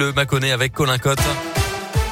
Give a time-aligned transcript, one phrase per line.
[0.00, 1.18] Le Mâconnais avec Colin Cotte.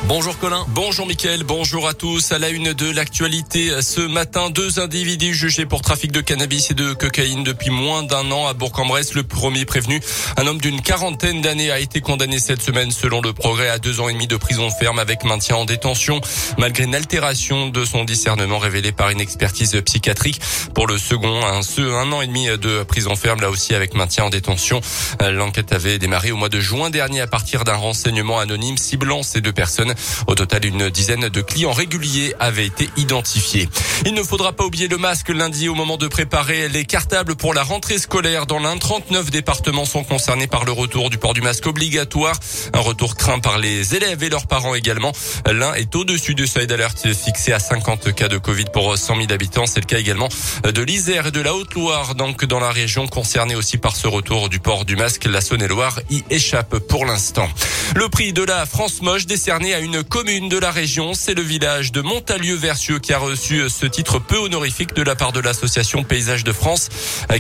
[0.04, 0.65] Bonjour Colin.
[0.69, 2.31] Bonjour Mickaël, bonjour à tous.
[2.31, 6.75] À la une de l'actualité, ce matin, deux individus jugés pour trafic de cannabis et
[6.75, 9.14] de cocaïne depuis moins d'un an à Bourg-en-Bresse.
[9.14, 10.01] Le premier prévenu,
[10.37, 14.01] un homme d'une quarantaine d'années, a été condamné cette semaine selon le progrès à deux
[14.01, 16.21] ans et demi de prison ferme avec maintien en détention,
[16.57, 20.41] malgré une altération de son discernement révélée par une expertise psychiatrique.
[20.73, 24.25] Pour le second, un, un an et demi de prison ferme, là aussi avec maintien
[24.25, 24.81] en détention.
[25.21, 29.41] L'enquête avait démarré au mois de juin dernier à partir d'un renseignement anonyme ciblant ces
[29.41, 29.86] deux personnes.
[30.26, 33.68] Au total, une dizaine de clients réguliers avaient été identifiés.
[34.04, 37.54] Il ne faudra pas oublier le masque lundi au moment de préparer les cartables pour
[37.54, 38.46] la rentrée scolaire.
[38.46, 42.36] Dans l'Inde, 39 départements sont concernés par le retour du port du masque obligatoire.
[42.72, 45.12] Un retour craint par les élèves et leurs parents également.
[45.50, 49.32] L'un est au-dessus du seuil d'alerte fixé à 50 cas de Covid pour 100 000
[49.32, 49.66] habitants.
[49.66, 50.28] C'est le cas également
[50.64, 52.14] de l'Isère et de la Haute-Loire.
[52.14, 56.00] Donc, dans la région concernée aussi par ce retour du port du masque, la Saône-et-Loire
[56.10, 57.48] y échappe pour l'instant.
[57.95, 61.92] Le prix de la France moche décerné une commune de la région, c'est le village
[61.92, 66.45] de Montalieu-Versieux qui a reçu ce titre peu honorifique de la part de l'association Paysage
[66.45, 66.89] de France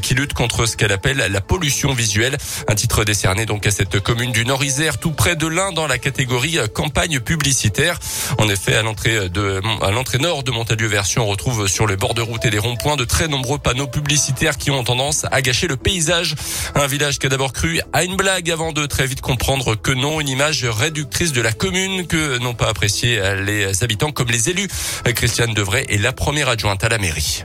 [0.02, 2.36] qui lutte contre ce qu'elle appelle la pollution visuelle.
[2.68, 5.98] Un titre décerné donc à cette commune du Nord-Isère tout près de l'Ain dans la
[5.98, 7.98] catégorie campagne publicitaire.
[8.38, 12.14] En effet, à l'entrée de à l'entrée nord de Montalieu-Versieux, on retrouve sur les bords
[12.14, 15.68] de route et les ronds-points de très nombreux panneaux publicitaires qui ont tendance à gâcher
[15.68, 16.34] le paysage.
[16.74, 19.92] Un village qui a d'abord cru à une blague avant de très vite comprendre que
[19.92, 24.50] non, une image réductrice de la commune que n'ont pas apprécié les habitants comme les
[24.50, 24.68] élus.
[25.14, 27.44] Christiane Devray est la première adjointe à la mairie.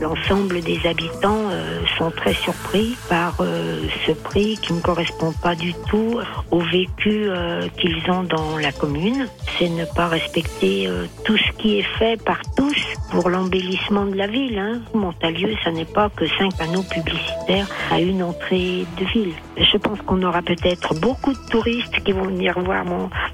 [0.00, 5.54] L'ensemble des habitants euh, sont très surpris par euh, ce prix qui ne correspond pas
[5.54, 6.18] du tout
[6.50, 9.28] au vécu euh, qu'ils ont dans la commune.
[9.56, 10.88] C'est ne pas respecter
[11.24, 12.76] tout ce qui est fait par tous
[13.10, 14.58] pour l'embellissement de la ville.
[14.58, 14.80] Hein.
[14.92, 19.32] Montalieu, ça n'est pas que cinq panneaux publicitaires à une entrée de ville.
[19.56, 22.84] Je pense qu'on aura peut-être beaucoup de touristes qui vont venir voir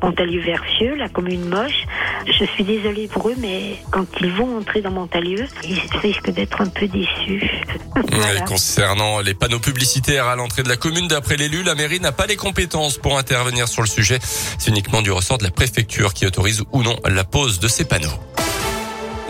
[0.02, 1.86] Montalieu-Versieux, la commune moche.
[2.26, 6.49] Je suis désolée pour eux, mais quand ils vont entrer dans Montalieu, ils risquent d'être
[6.58, 7.64] un peu déçus.
[8.12, 8.40] voilà.
[8.42, 12.26] Concernant les panneaux publicitaires à l'entrée de la commune, d'après l'élu, la mairie n'a pas
[12.26, 14.18] les compétences pour intervenir sur le sujet.
[14.58, 17.84] C'est uniquement du ressort de la préfecture qui autorise ou non la pose de ces
[17.84, 18.08] panneaux.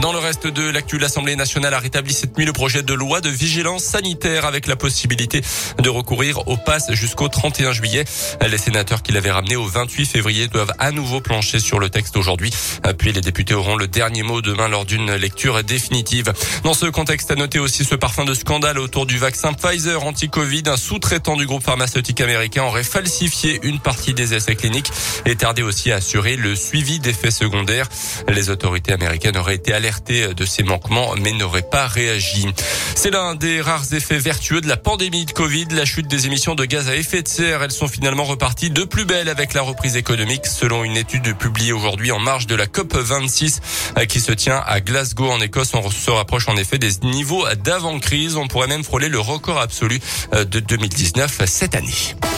[0.01, 3.21] Dans le reste de l'actu, l'Assemblée nationale a rétabli cette nuit le projet de loi
[3.21, 5.43] de vigilance sanitaire avec la possibilité
[5.79, 8.05] de recourir au pass jusqu'au 31 juillet.
[8.49, 12.17] Les sénateurs qui l'avaient ramené au 28 février doivent à nouveau plancher sur le texte
[12.17, 12.51] aujourd'hui.
[12.97, 16.33] Puis les députés auront le dernier mot demain lors d'une lecture définitive.
[16.65, 20.63] Dans ce contexte, à noter aussi ce parfum de scandale autour du vaccin Pfizer anti-Covid.
[20.67, 24.91] Un sous-traitant du groupe pharmaceutique américain aurait falsifié une partie des essais cliniques
[25.27, 27.89] et tardé aussi à assurer le suivi d'effets secondaires.
[28.29, 32.47] Les autorités américaines auraient été alertées de ces manquements mais n'aurait pas réagi.
[32.95, 36.55] C'est l'un des rares effets vertueux de la pandémie de Covid, la chute des émissions
[36.55, 37.63] de gaz à effet de serre.
[37.63, 41.73] Elles sont finalement reparties de plus belle avec la reprise économique selon une étude publiée
[41.73, 43.61] aujourd'hui en marge de la COP 26
[44.09, 45.75] qui se tient à Glasgow en Écosse.
[45.75, 48.37] On se rapproche en effet des niveaux d'avant-crise.
[48.37, 50.01] On pourrait même frôler le record absolu
[50.33, 52.30] de 2019 cette année.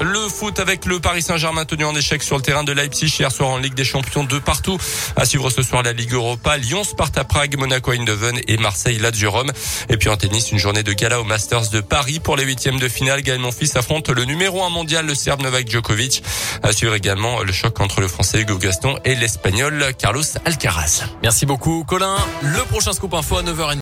[0.00, 3.32] Le foot avec le Paris Saint-Germain tenu en échec sur le terrain de Leipzig hier
[3.32, 4.78] soir en Ligue des Champions de partout.
[5.16, 9.30] À suivre ce soir la Ligue Europa, Lyon, Sparta Prague, Monaco Eindhoven et Marseille Lazio
[9.30, 9.50] Rome.
[9.88, 12.78] Et puis en tennis, une journée de gala au Masters de Paris pour les huitièmes
[12.78, 13.22] de finale.
[13.22, 16.22] Gaël Monfils affronte le numéro un mondial, le Serbe Novak Djokovic.
[16.62, 21.04] À suivre également le choc entre le Français Hugo Gaston et l'Espagnol Carlos Alcaraz.
[21.22, 22.16] Merci beaucoup Colin.
[22.42, 23.76] Le prochain scoop info à 9h30.